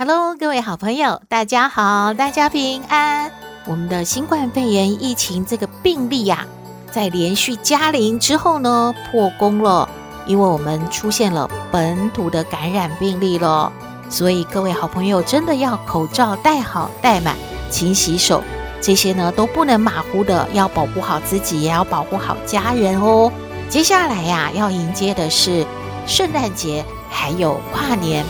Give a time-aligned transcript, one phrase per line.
[0.00, 3.32] Hello，各位好朋友，大家好，大家平安。
[3.66, 9.88] 我们的新冠肺炎疫情这个病例呀、啊，在连续加零之后呢，破功了，
[10.24, 13.72] 因为我们出现了本土的感染病例了。
[14.08, 17.34] 所以各位好朋友，真的要口罩戴好戴满，
[17.68, 18.40] 勤洗手，
[18.80, 23.32] 这些呢都不能马虎的，要保护好自己，也要保护好家人哦。
[23.68, 25.66] 接下来呀、要迎接的是
[26.06, 28.24] 圣诞节，还有跨年。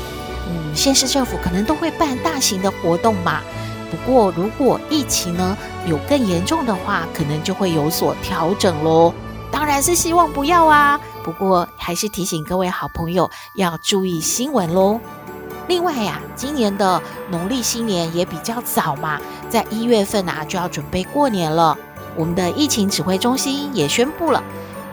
[0.79, 3.41] 县市政府可能都会办大型的活动嘛。
[3.91, 9.13] 不过，如果疫情呢有更严重的话，可能就会有所调整喽。
[9.51, 11.01] 当然是希望不要啊。
[11.25, 15.01] 不过，还是提醒各位好朋友要注意新闻喽。
[15.67, 19.19] 另外呀、今年的农历新年也比较早嘛，
[19.51, 21.77] 在一月份啊就要准备过年了。
[22.15, 24.41] 我们的疫情指挥中心也宣布了。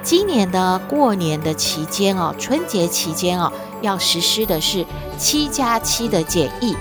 [0.06, 4.86] 今年的过年的期间哦，春节期间哦，要实施的是
[5.18, 6.78] 七加七的检疫，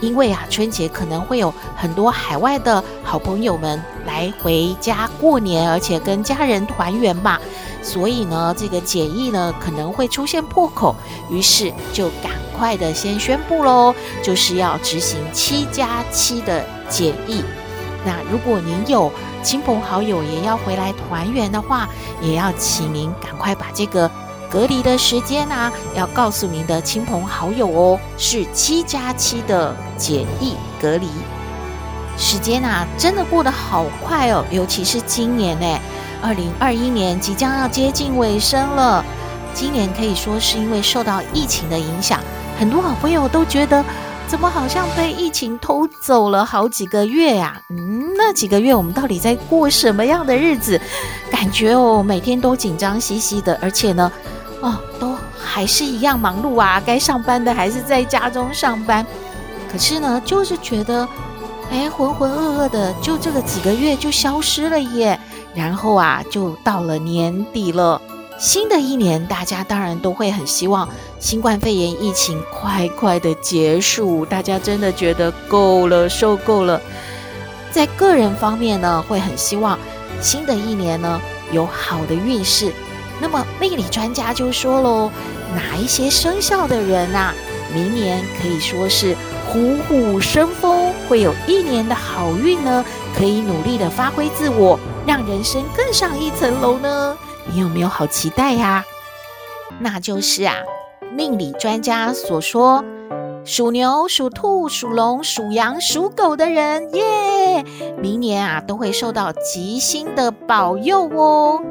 [0.00, 7.38] 因为啊，春节可能会有很多海外的好朋友们来回家过年，而且跟家人团圆嘛，
[7.82, 10.96] 所以呢，这个检疫呢可能会出现破口，
[11.30, 17.42] 于是就赶快的先宣布喽，就是要执行七加七的检疫。
[18.04, 19.10] 那如果您有
[19.42, 21.88] 亲朋好友也要回来团圆的话，
[22.20, 24.10] 也要请您赶快把这个
[24.50, 31.08] 隔离的时间啊，要告诉您的亲朋好友哦，是七加七的检疫隔离
[32.18, 35.80] 时间啊，真的过得好快哦，尤其是今年呢，
[36.22, 39.04] 二零二一年即将要接近尾声了。
[39.54, 42.20] 今年可以说是因为受到疫情的影响，
[42.58, 43.84] 很多好朋友都觉得。
[44.26, 47.60] 怎么好像被疫情偷走了好几个月呀？
[47.70, 50.80] 嗯，那几个月我们到底在过什么样的日子？
[51.30, 54.10] 感觉哦，每天都紧张兮兮的，而且呢，
[54.60, 56.82] 哦，都还是一样忙碌啊。
[56.84, 59.06] 该上班的还是在家中上班，
[59.70, 61.06] 可是呢，就是觉得，
[61.70, 65.18] 哎，浑浑噩噩的，就这个几个月就消失了耶。
[65.54, 68.00] 然后啊，就到了年底了。
[68.36, 70.88] 新的一年，大家当然都会很希望
[71.24, 74.26] 新冠肺炎疫情快快的结束。
[74.26, 76.78] 大家真的觉得够了，受够了。
[77.70, 79.78] 在个人方面呢，会很希望
[80.20, 81.18] 新的一年呢
[81.50, 82.70] 有好的运势。
[83.22, 85.10] 那么命理专家就说喽，
[85.54, 87.32] 哪一些生肖的人啊，
[87.72, 89.16] 明年可以说是
[89.48, 92.84] 虎虎生风，会有一年的好运呢？
[93.16, 97.16] 可以努力的发挥自我，让人生更上一层楼呢？
[97.46, 98.84] 你有没有好期待呀？
[99.78, 100.54] 那就是啊，
[101.16, 102.84] 命理专家所说，
[103.44, 107.64] 属牛、属兔、属龙、属羊、属狗的人，耶，
[108.00, 111.62] 明年啊都会受到吉星的保佑哦。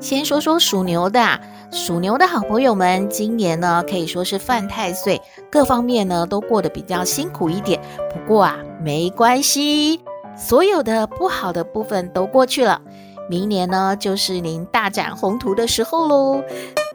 [0.00, 5.20] 先说说属牛的啊，属牛的好朋友们，今年呢可以说是犯太岁，
[5.50, 7.80] 各方面呢都过得比较辛苦一点。
[8.12, 10.00] 不过啊，没关系，
[10.36, 12.80] 所有的不好的部分都过去了。
[13.28, 16.42] 明年呢，就是您大展宏图的时候喽。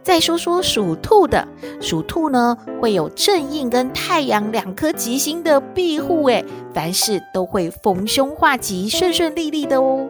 [0.02, 1.48] 再说说属兔的，
[1.80, 6.44] 属兔呢会有正印跟太阳两颗吉星的庇护，诶，
[6.74, 10.08] 凡事都会逢凶化吉，顺顺利利的哦。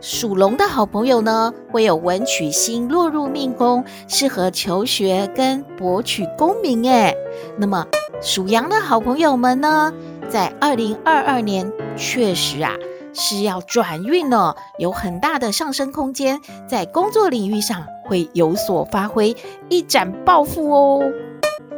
[0.00, 7.16] 属龙的好朋友呢，会有文曲星落入命宫，适合求学跟博取功名，诶。
[7.56, 7.84] 那么
[8.20, 9.92] 属羊的好朋友们呢，
[10.28, 12.72] 在二零二二年确实啊。
[13.18, 16.38] 是要转运呢，有很大的上升空间，
[16.68, 19.34] 在工作领域上会有所发挥，
[19.70, 21.02] 一展抱负哦。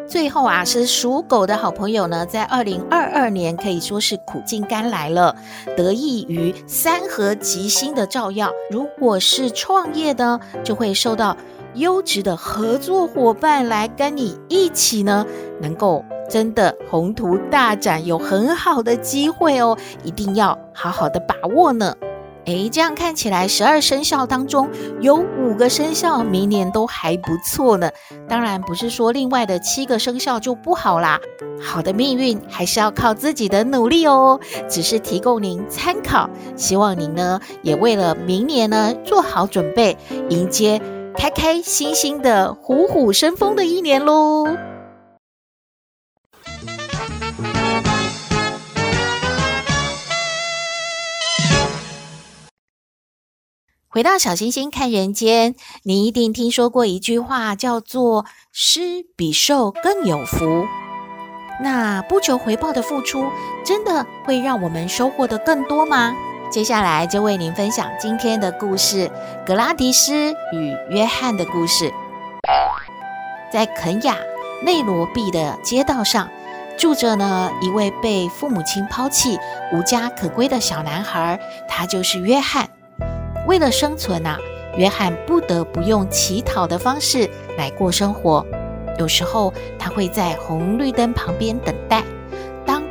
[0.08, 5.36] 最后啊，是属狗的好朋友呢，在二零二二年可以说是苦尽甘来了，
[5.76, 8.50] 得益于三合吉星的照耀。
[8.70, 11.36] 如果是创业的，就会受到
[11.74, 15.24] 优质的合作伙伴来跟你一起呢，
[15.60, 16.04] 能够。
[16.28, 21.94] 真的宏图大展，有很好的机会哦，一定要好好的把握呢。
[22.44, 24.70] 诶，这样看起来，十二生肖当中
[25.00, 27.90] 有五个生肖明年都还不错呢。
[28.26, 31.20] 当然不是说另外的七个生肖就不好啦，
[31.60, 34.40] 好的命运还是要靠自己的努力哦。
[34.66, 39.98] 只是提供您参考，希望您呢也为了明年呢做好准备，
[40.30, 40.80] 迎接
[41.14, 44.46] 开开心心的虎虎生风的一年喽。
[53.98, 60.64] 回到小星星看人间，你一定听说过一句话，叫做“施比受更有福”。
[61.60, 63.26] 那不求回报的付出，
[63.64, 66.14] 真的会让我们收获得更多吗？
[66.48, 69.10] 接下来就为您分享今天的故事——
[69.44, 71.92] 格拉迪斯与约翰的故事。
[73.52, 74.16] 在肯亚
[74.64, 76.28] 内罗毕的街道上，
[76.78, 79.36] 住着呢一位被父母亲抛弃、
[79.72, 82.68] 无家可归的小男孩，他就是约翰。
[83.48, 84.38] 为了生存啊，
[84.76, 88.44] 约翰不得不用乞讨的方式来过生活。
[88.98, 92.04] 有时候他会在红绿灯旁边等待，
[92.66, 92.82] 当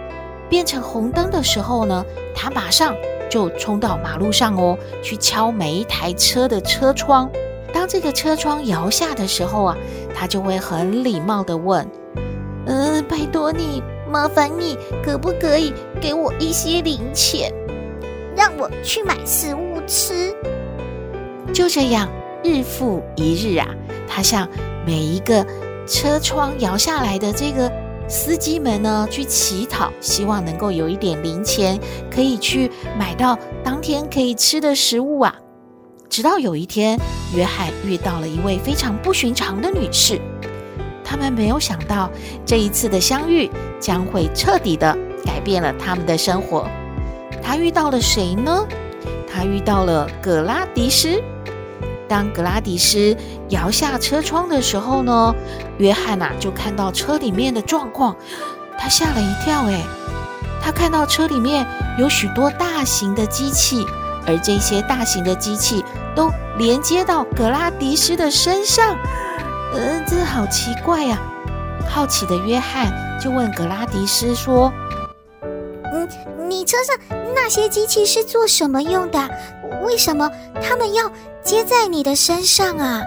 [0.49, 2.95] 变成红灯的时候呢，他马上
[3.29, 7.29] 就冲到马路上哦，去敲每一台车的车窗。
[7.71, 9.77] 当这个车窗摇下的时候啊，
[10.15, 11.87] 他就会很礼貌的问
[12.65, 14.75] ：“嗯、拜托你，麻烦你，
[15.05, 15.71] 可不可以
[16.01, 17.53] 给我一些零钱，
[18.35, 20.35] 让我去买食物吃？”
[21.53, 22.07] 就这样，
[22.43, 23.67] 日复一日啊，
[24.07, 24.47] 他向
[24.85, 25.45] 每一个
[25.87, 27.71] 车窗摇下来的这个
[28.07, 31.79] 司机们呢，去乞讨，希望能够有一点零钱，
[32.11, 32.69] 可以去
[32.99, 35.33] 买到当天可以吃的食物啊。
[36.09, 36.99] 直到有一天，
[37.35, 40.19] 约翰遇到了一位非常不寻常的女士。
[41.03, 42.09] 他们没有想到，
[42.45, 43.49] 这一次的相遇
[43.79, 46.67] 将会彻底的改变了他们的生活。
[47.41, 48.67] 他遇到了谁呢？
[49.37, 51.21] 他遇到了格拉迪斯。
[52.09, 53.15] 当格拉迪斯
[53.49, 55.35] 摇下车窗的时候呢，
[55.77, 58.15] 约翰呐就看到车里面的状况，
[58.79, 59.65] 他吓了一跳。
[59.65, 59.83] 诶，
[60.59, 61.67] 他看到车里面
[61.99, 63.85] 有许多大型的机器，
[64.25, 65.85] 而这些大型的机器
[66.15, 68.97] 都连接到格拉迪斯的身上。
[69.75, 71.19] 嗯，这好奇怪呀！
[71.87, 72.91] 好奇的约翰
[73.21, 74.73] 就问格拉迪斯说
[76.47, 76.95] ：“你车上
[77.33, 79.29] 那些机器是做什么用的？
[79.83, 80.29] 为什么
[80.61, 81.11] 他们要？”
[81.47, 83.01] 接在你的身上啊！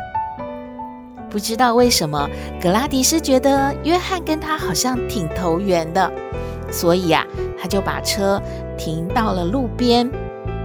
[1.28, 2.26] 不知道为什么，
[2.58, 6.10] 格拉迪斯觉得约翰跟他好像挺投缘的，
[6.72, 7.22] 所以、啊，
[7.60, 8.40] 他就把车
[8.78, 10.10] 停到了路边，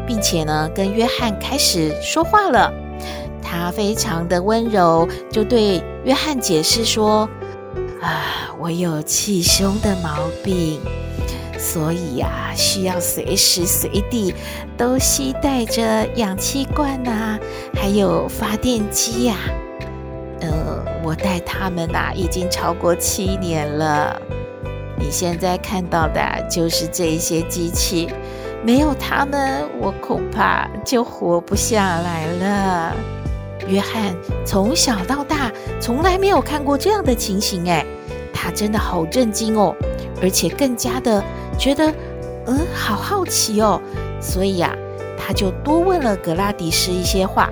[0.08, 2.72] 并且呢，跟约翰开始说话了。
[3.44, 7.30] 他非常的温柔，就对约翰解释说
[8.02, 10.80] ：“啊，我有气胸的毛病。”
[11.58, 14.34] 所以呀、啊，需要随时随地
[14.78, 17.40] 都携带着氧气罐呐、啊，
[17.74, 19.48] 还有发电机呀、啊。
[20.42, 24.22] 呃，我带他们呐、啊，已经超过七年了。
[24.98, 28.10] 你现在看到的就是这些机器，
[28.64, 32.94] 没有他们，我恐怕就活不下来了。
[33.68, 34.16] 约翰
[34.46, 37.86] 从小到大从来没有看过这样的情形，哎，
[38.34, 39.76] 他真的好震惊哦，
[40.22, 41.24] 而且更加的。
[41.58, 41.94] 觉得，
[42.48, 43.82] 嗯，好好奇哦，
[44.22, 44.76] 所以呀、啊，
[45.18, 47.50] 他就多问了格拉迪斯一些话。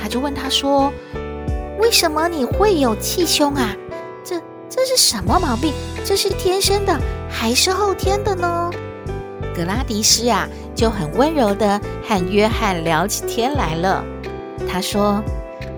[0.00, 0.92] 他就问他说
[1.80, 3.74] ：“为什么你会有气胸啊？
[4.24, 4.36] 这
[4.68, 5.72] 这是什么毛病？
[6.04, 6.98] 这是天生的
[7.30, 8.70] 还是后天的呢？”
[9.54, 14.04] 格拉迪斯啊，就很温柔的和约翰聊起天来了。
[14.68, 15.22] 他说：“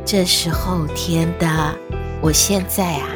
[0.05, 1.75] 这是后天的，
[2.21, 3.09] 我现在啊，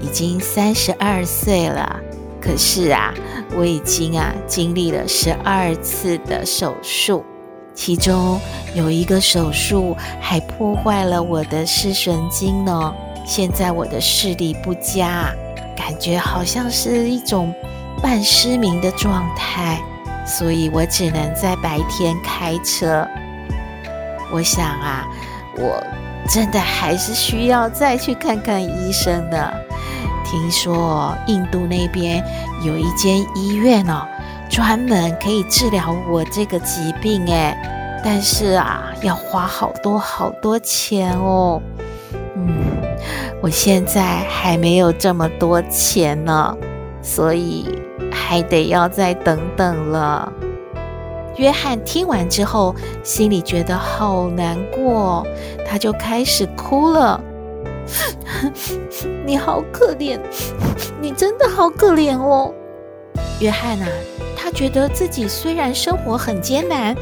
[0.00, 2.00] 已经三十二岁了。”
[2.46, 3.12] 可是啊，
[3.56, 7.24] 我已经啊经历了十二次的手术，
[7.74, 8.40] 其中
[8.72, 12.94] 有一个手术还破坏了我的视神经呢。
[13.24, 15.34] 现在我的视力不佳，
[15.76, 17.52] 感觉好像是一种
[18.00, 19.82] 半失明的状态，
[20.24, 23.04] 所以我只能在白天开车。
[24.32, 25.04] 我想啊，
[25.58, 25.82] 我
[26.28, 29.66] 真的还是需要再去看看医生的。
[30.28, 32.22] 听说印度那边
[32.64, 34.04] 有一间医院哦，
[34.50, 37.56] 专门可以治疗我这个疾病诶，
[38.04, 41.62] 但是啊，要花好多好多钱哦。
[42.34, 42.54] 嗯，
[43.40, 46.56] 我现在还没有这么多钱呢，
[47.00, 47.78] 所以
[48.12, 50.32] 还得要再等等了。
[51.36, 55.24] 约翰听完之后，心里觉得好难过，
[55.68, 57.20] 他就开始哭了。
[59.24, 60.18] 你好可怜，
[61.00, 62.52] 你真的好可怜哦，
[63.40, 63.88] 约翰啊，
[64.36, 66.96] 他觉得自己虽然生活很艰难，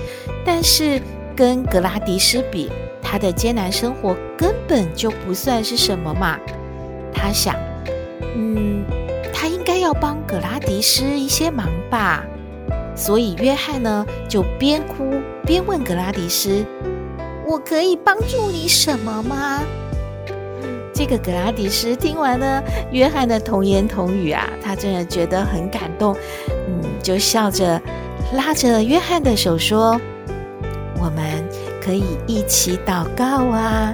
[0.45, 1.01] 但是
[1.35, 2.71] 跟格拉迪斯比，
[3.03, 6.39] 他的艰难生活根本就不算是什么嘛。
[7.13, 7.55] 他想，
[8.37, 8.85] 嗯，
[9.33, 12.25] 他应该要帮格拉迪斯一些忙吧。
[12.97, 16.65] 所以约翰呢，就边哭边问格拉迪斯
[17.45, 19.63] ：“我可以帮助你什么吗？”
[20.95, 26.17] 这个格拉迪斯听完了约翰的童言童语啊，他真的觉得很感动，
[26.69, 27.83] 嗯，就笑着
[28.35, 30.01] 拉着约翰的手说
[31.03, 31.45] ：“我们
[31.83, 33.93] 可以一起祷告啊。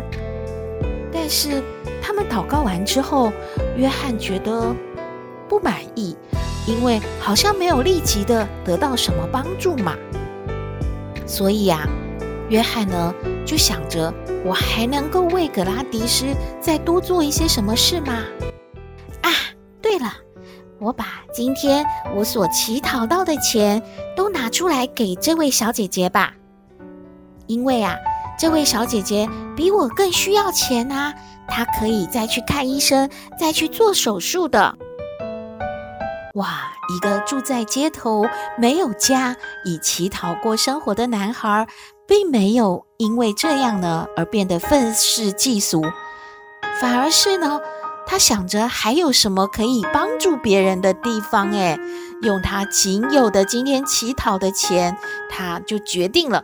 [1.10, 1.62] 但是
[2.02, 3.32] 他们祷告完之后，
[3.76, 4.74] 约翰觉得
[5.48, 6.14] 不满意，
[6.66, 9.96] 因为好像没有立即的得到什么帮助嘛。
[11.26, 11.88] 所以呀，
[12.50, 13.14] 约翰呢
[13.46, 14.12] 就想着，
[14.44, 16.26] 我还能够为格拉迪斯
[16.60, 18.22] 再多做一些什么事吗？
[19.22, 19.30] 啊，
[19.82, 20.12] 对了，
[20.78, 23.82] 我把今天我所乞讨到的钱
[24.16, 26.32] 都拿出来给这位小姐姐吧，
[27.46, 27.96] 因为啊。
[28.38, 31.12] 这位小姐姐比我更需要钱啊！
[31.46, 33.06] 她可以再去看医生，
[33.38, 34.74] 再去做手术的。
[36.36, 38.24] 哇，一个住在街头、
[38.56, 41.68] 没有家、以乞讨过生活的男孩，
[42.10, 45.80] 并没有因为这样呢而变得愤世嫉俗，
[46.80, 47.60] 反而是呢，
[48.04, 51.52] 他想着还有什么可以帮助别人的地方？
[51.52, 51.78] 诶，
[52.22, 54.98] 用他仅有的今天乞讨的钱，
[55.30, 56.42] 他就决定了。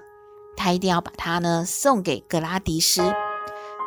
[0.56, 3.02] 他一定要把它呢送给格拉迪斯。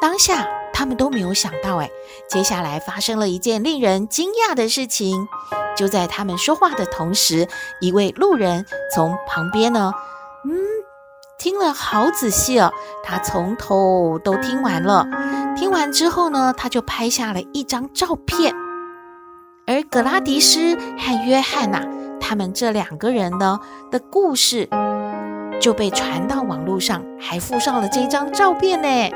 [0.02, 1.90] 当下他们都没有想到，哎，
[2.30, 5.30] 接下来发生了一件令人惊讶的事情。
[5.78, 7.48] 就在他们说话的同时，
[7.80, 9.94] 一位路人从旁边呢，
[11.40, 12.70] 听了好仔细哦，
[13.02, 15.08] 他从头都听完了。
[15.56, 18.54] 听完之后呢，他就拍下了一张照片。
[19.66, 21.82] 而格拉迪斯和约翰呐，
[22.20, 23.58] 他们这两个人呢
[23.90, 24.68] 的故事。
[25.62, 29.14] 就被传到网络上，还附上了这张照片呢。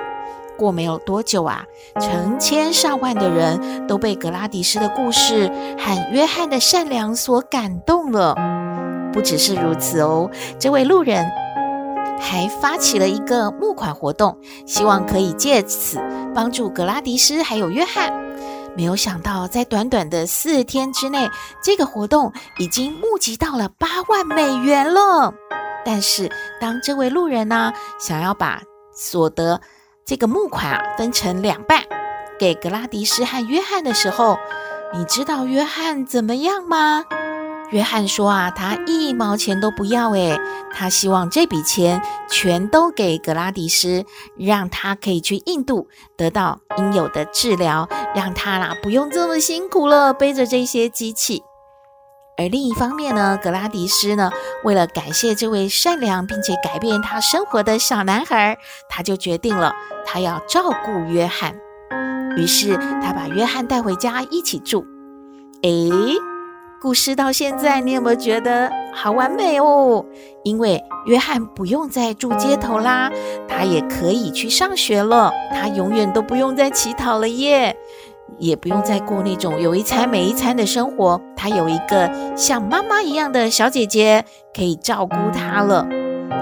[0.57, 1.63] 过没有多久啊，
[2.01, 5.49] 成千上万的人都被格拉迪斯的故事
[5.79, 8.35] 和约翰的善良所感动了。
[9.13, 11.25] 不只是如此哦，这位路人
[12.23, 15.99] 还发起了一个募款活动，希望可以借此
[16.33, 18.13] 帮助格拉迪斯还有约翰。
[18.75, 21.29] 没有想到，在短短的四天之内，
[21.61, 25.33] 这个活动已经募集到了八万美元了。
[25.85, 28.61] 但是，当这位路人呢，想要把
[28.95, 29.59] 所得
[30.05, 31.83] 这个募款啊分成两半，
[32.39, 34.37] 给格拉迪斯和约翰的时候，
[34.93, 37.03] 你知道约翰怎么样吗？
[37.73, 40.39] 约翰说啊，他一毛钱都不要，诶，
[40.71, 44.05] 他希望这笔钱全都给格拉迪斯，
[44.37, 51.41] 让他可以去印度得到应有的治疗，让他啦不用这么辛苦了，背着这些机器。
[52.37, 54.31] 而另一方面呢，格拉迪斯呢，
[54.63, 58.55] 为了感谢这位善良并且改变他生活的小男孩，
[58.87, 59.73] 他就决定了
[60.05, 61.55] 他要照顾约翰。
[62.37, 64.85] 于是他把约翰带回家一起住。
[65.63, 65.89] 诶，
[66.83, 70.03] 故事到现在你有没有觉得好完美哦？
[70.43, 73.09] 因为约翰不用再住街头啦，
[73.47, 77.73] 他也可以去上学了，他永远都不用再乞讨了耶。
[78.37, 85.87] 也不用再过那种有一餐没一餐的生活，他有一个像妈妈一样的小姐姐可以照顾他了。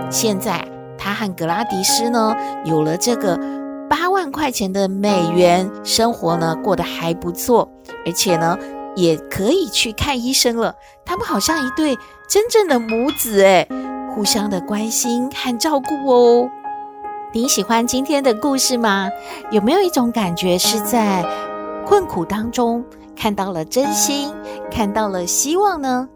[0.09, 0.67] 现在
[0.97, 3.39] 他和格拉迪斯呢，有了这个
[3.87, 7.69] 八万块钱的美元，生活呢过得还不错，
[8.07, 8.57] 而且呢
[8.95, 10.75] 也可以去看医生了。
[11.05, 13.67] 他们好像一对真正的母子诶，
[14.13, 16.49] 互相的关心和照顾哦。
[17.33, 19.09] 你喜欢今天的故事吗？
[19.51, 21.25] 有没有一种感觉是在
[21.85, 22.83] 困苦当中
[23.15, 24.33] 看到了真心，
[24.69, 26.09] 看到了希望呢？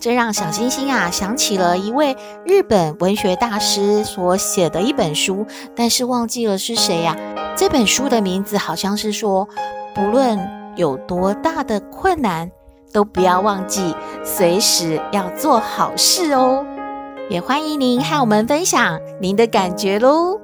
[0.00, 7.16] 这让小星星啊想起了一位日本文学大师所写的一本书，但是忘记了是谁呀？
[7.56, 9.48] 这本书的名字好像是说，
[9.94, 10.38] 不论
[10.76, 12.50] 有多大的困难，
[12.92, 16.64] 都不要忘记随时要做好事哦。
[17.30, 20.43] 也欢迎您和我们分享您的感觉喽。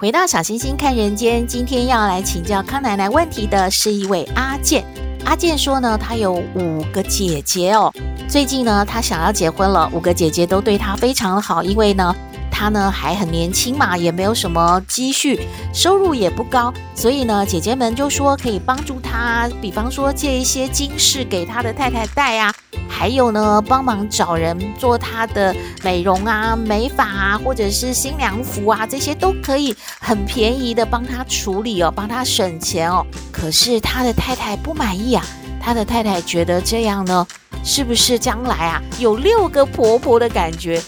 [0.00, 4.82] 回到小星星看人间，今天要来请教康奶奶问题的是一位阿健。
[5.26, 7.92] 阿健说呢，他有五个姐姐哦。
[8.26, 12.16] 最近呢，他想要结婚了，五个姐姐都对他非常的好，因为呢，
[12.50, 15.40] 他呢还很年轻嘛，也没有什么积蓄，
[15.72, 22.52] 收入也不高，所以呢，姐姐们就说可以帮助他，比方说借一些金饰给他的太太戴啊。
[22.88, 33.06] 还有呢，帮忙找人做他的美容啊、美发啊，或者是新娘服啊，这些都可以很便宜的帮他处理哦，帮他省钱哦。
[33.32, 35.24] 可是他的太太不满意啊，
[35.62, 37.26] 他的太太觉得这样呢，
[37.64, 40.82] 是不是将来啊有六个婆婆的感觉？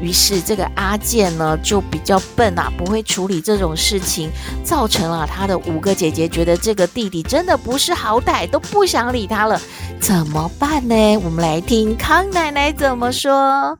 [0.00, 4.30] 于是这个阿健呢就比较笨啊，不会处理这种事情，
[4.62, 9.60] 造成了他的五个姐姐觉得这个弟弟真的不识好歹，都不想理他了。
[10.00, 11.16] 怎么办呢？
[11.18, 13.78] 我们来听康奶奶怎么说。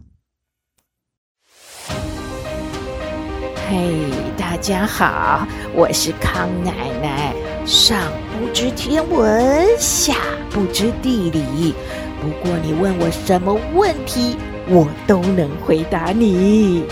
[3.68, 7.34] 嘿，大家好，我是康奶奶。
[7.66, 7.98] 上
[8.38, 10.14] 不知天文，下
[10.50, 11.74] 不知地理，
[12.20, 16.84] 不过你问我什么问题，我都能回答你。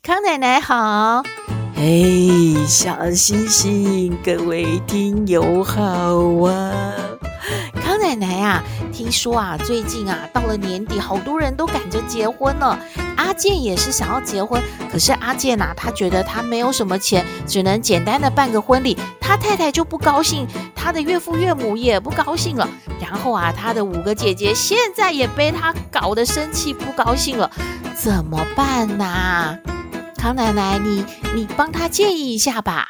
[0.00, 1.24] 康奶奶好，
[1.74, 5.82] 嘿，小星星，各位听友好
[6.44, 6.94] 啊！
[7.74, 12.78] 康奶奶啊，听说啊，最近啊，到了年底，好多人都赶着结婚了。
[13.16, 18.96] 阿健也是想要结婚，可是阿健啊，他觉得他没有什么钱，只能简单的办个婚礼。
[19.20, 20.46] 他太太就不高兴，
[20.86, 22.68] 他的岳父岳母也不高兴了。
[23.00, 27.50] 然后啊，他的五个姐姐现在也被他搞得生气，不高兴了，
[27.96, 29.58] 怎么办呐？
[30.16, 32.86] 康奶奶，你你帮他建议一下吧。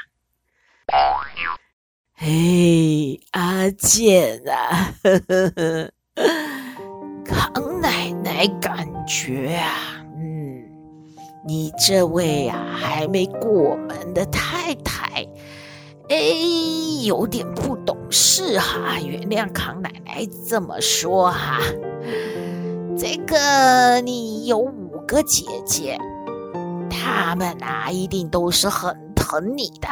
[2.12, 5.18] 嘿，阿健啊，呵
[5.56, 5.90] 呵，
[7.24, 10.62] 康奶奶感觉啊，嗯，
[11.46, 15.26] 你这位啊还没过门的太太，
[16.08, 16.16] 哎，
[17.04, 17.75] 有点不
[18.18, 21.58] 是哈，原谅康奶奶这么说哈。
[22.96, 25.98] 这个你有五个姐姐。
[26.88, 29.88] 她们呐，一定都是很疼你的，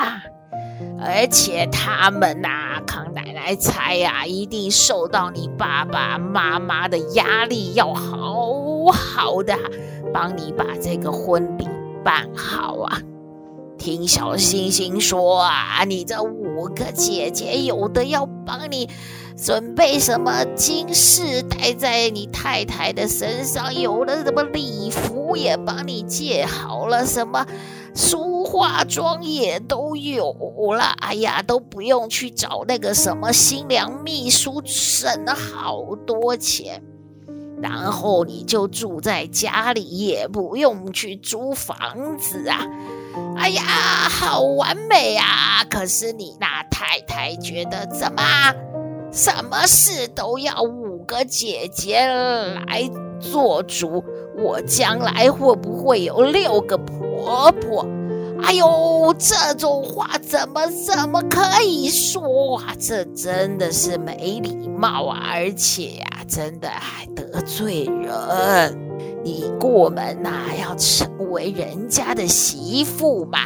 [0.99, 9.55] 而且她们呐，康奶奶猜呀，一定受到你爸爸妈妈的压力，要好好的
[10.15, 11.69] 帮你把这个婚礼
[12.03, 12.99] 办好啊。
[13.85, 18.89] 听小星星说啊，你这五个姐姐有的要帮你
[19.37, 27.45] 准备什么金饰戴在你太太的身上，有的什么礼服也帮你借好了，什么
[27.95, 30.33] 梳化妆也都有
[30.79, 30.85] 了。
[31.03, 36.83] 哎呀，都不用去找那个什么新娘秘书，省了好多钱。
[37.65, 42.61] 然后你就住在家里，也不用去租房子啊。
[43.39, 43.63] 哎呀，
[44.11, 45.65] 好完美啊！
[45.71, 48.23] 可是你那太太觉得怎么，
[49.11, 54.05] 什么事都要五个姐姐来做主，
[54.37, 57.87] 我将来会不会有六个婆婆？
[58.47, 62.75] 哎呦，这种话怎么怎么可以说啊？
[62.79, 65.19] 这真的是没礼貌啊！
[65.33, 68.79] 而且呀，真的还得罪人。
[69.25, 70.31] 你过门呐，
[70.61, 73.39] 要成为人家的媳妇嘛？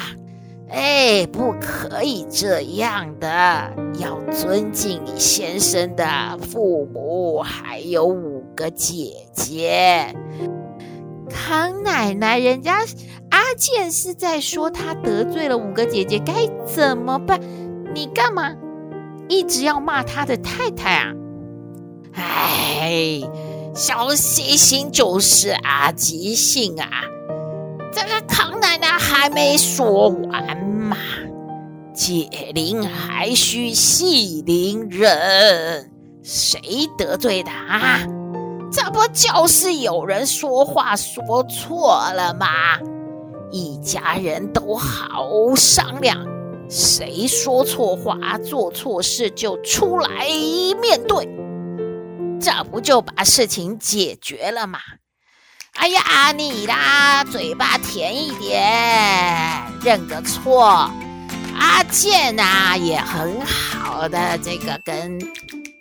[0.69, 6.05] 哎，不可以这样的，要尊敬你先生的
[6.43, 10.13] 父母，还有五个姐姐。
[11.31, 12.81] 康奶奶，人家
[13.49, 16.35] 阿健是在说他得罪了五个姐姐，该
[16.67, 17.41] 怎么办？
[17.95, 18.55] 你干嘛
[19.27, 21.13] 一直要骂他的太太啊？
[22.13, 23.21] 哎。
[23.75, 26.89] 小星星就是啊，即兴啊！
[27.93, 30.97] 这个康奶奶还没说完嘛，
[31.95, 35.93] 解铃还须系铃人，
[36.25, 38.01] 谁得罪的啊？
[38.73, 42.47] 这不就是有人说话说错了吗？
[43.51, 46.27] 一家人都好商量，
[46.69, 50.27] 谁说错话、做错事就出来
[50.81, 51.29] 面对。
[52.41, 54.79] 这不就把事情解决了吗？
[55.75, 58.63] 哎呀，你啦，嘴巴甜一点，
[59.83, 60.91] 认个错。
[61.57, 65.19] 阿健呐，也很好的，这个跟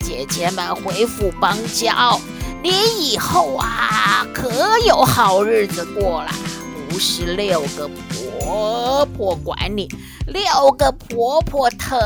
[0.00, 2.20] 姐姐们恢复邦交，
[2.62, 2.70] 你
[3.10, 6.30] 以后啊，可有好日子过了。
[6.88, 9.88] 不是六个婆婆管你，
[10.26, 11.98] 六个婆婆疼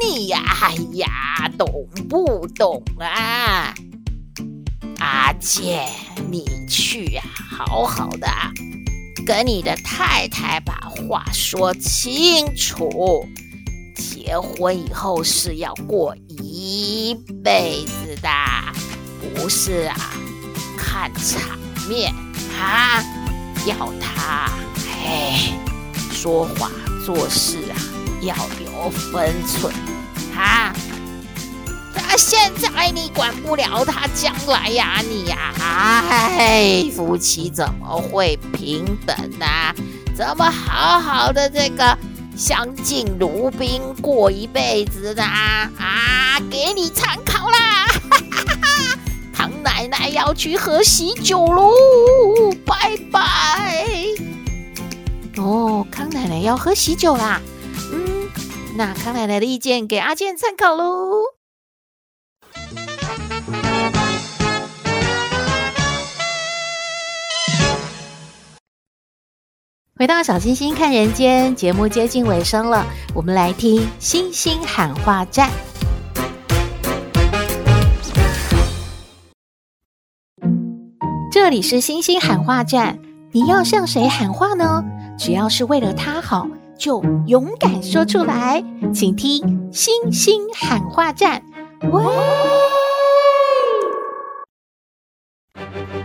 [0.00, 0.40] 你呀！
[0.62, 1.66] 哎呀，懂
[2.08, 3.74] 不懂啊？
[4.98, 5.86] 阿健，
[6.30, 8.28] 你去呀，好好的
[9.26, 13.26] 跟你的太太把话说清楚。
[13.96, 18.28] 结婚以后是要过一辈子的，
[19.34, 19.96] 不是啊，
[20.78, 22.12] 看场面
[22.58, 23.02] 啊。
[23.66, 24.50] 要他
[25.06, 25.52] 哎，
[26.12, 26.70] 说话
[27.04, 27.76] 做事啊
[28.22, 29.72] 要有分寸
[30.36, 30.74] 啊！
[31.94, 39.46] 那现在你管不了他，将来呀你呀啊哎，夫妻怎么会平等呢？
[40.16, 41.98] 怎么好好的这个
[42.36, 45.22] 相敬如宾过一辈子呢？
[45.22, 47.86] 啊，给你参考啦！
[50.14, 51.72] 要去喝喜酒喽，
[52.64, 53.84] 拜拜。
[55.36, 57.42] 哦，康奶奶要喝喜酒啦。
[57.92, 58.30] 嗯，
[58.76, 61.24] 那康奶奶的意见给阿健参考喽。
[69.96, 75.50] 回到小星星看人间节目接近尾声了，我们来听星星喊话站。
[81.44, 82.98] 这里是星星喊话站，
[83.30, 84.82] 你要向谁喊话呢？
[85.18, 88.64] 只要是为了他好，就勇敢说出来。
[88.94, 91.42] 请听星星喊话站。
[91.92, 92.02] 喂，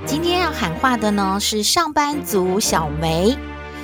[0.06, 3.38] 今天要喊话的呢是上班族小梅。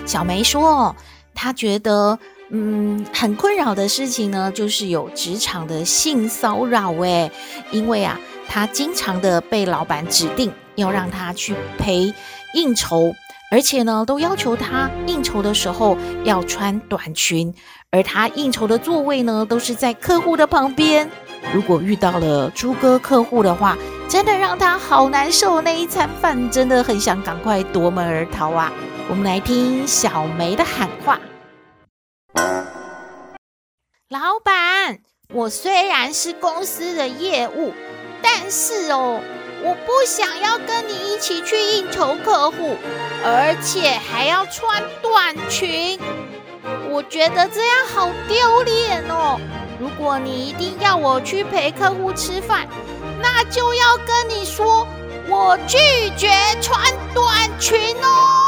[0.05, 0.93] 小梅说
[1.33, 6.93] ：“她觉得，嗯，很困扰的事情呢，就是有职场的性骚扰。
[7.01, 7.31] 哎，
[7.71, 12.13] 因为啊，他经常的被老板指定要让他去陪
[12.53, 13.13] 应酬，
[13.51, 17.53] 而且呢，都要求他应酬的时候要穿短裙，
[17.91, 21.09] 而他应酬的座位呢，都是在客户的旁边。
[21.53, 23.77] 如果遇到了猪哥客户的话，
[24.07, 25.61] 真的让他好难受。
[25.61, 28.71] 那一餐饭真的很想赶快夺门而逃啊！”
[29.07, 31.19] 我们来听小梅的喊话。
[34.09, 34.99] 老板，
[35.33, 37.71] 我虽然是公司的业务，
[38.27, 39.21] 但是哦，
[39.63, 42.75] 我不想要跟你一起去应酬客户，
[43.23, 45.99] 而且还要穿短裙。
[46.89, 49.39] 我觉得这样好丢脸哦。
[49.79, 52.67] 如果你一定要我去陪客户吃饭，
[53.21, 54.87] 那就要跟你说，
[55.29, 55.77] 我拒
[56.17, 56.29] 绝
[56.61, 56.81] 穿
[57.13, 58.44] 短裙哦。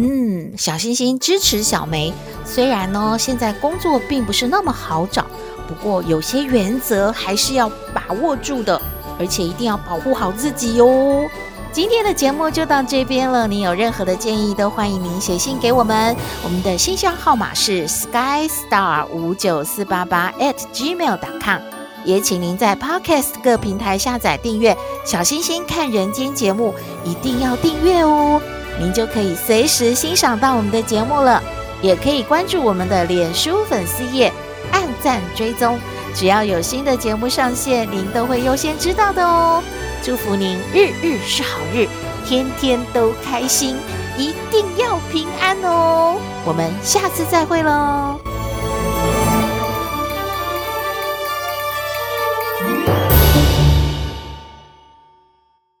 [0.00, 2.12] 嗯，小星星支持小梅。
[2.44, 5.26] 虽然呢，现在工作并不是那么好找，
[5.66, 8.80] 不过有些原则还是要把握住的，
[9.18, 11.28] 而且一定要保护好自己哟。
[11.72, 21.60] 今天的节目就到这边了，您有任何的建议都欢迎您写信给我们，我们的信箱号码是 skystar 五九四八八 at gmail.com。
[22.04, 24.72] 也请您在 Podcast 各平台下载订阅
[25.04, 26.72] 《小星星看人间》节目，
[27.04, 28.40] 一定要订阅哦。
[28.78, 31.42] 您就可以随时欣赏到我们的节目了，
[31.82, 34.32] 也可以关注我们的脸书粉丝页，
[34.72, 35.78] 按赞追踪，
[36.14, 39.62] 只要有新的节目上线，您都会优先知道的哦。
[40.02, 41.88] 祝福您日日是好日，
[42.24, 43.76] 天天都开心，
[44.16, 46.16] 一定要平安哦。
[46.44, 48.27] 我们下次再会喽。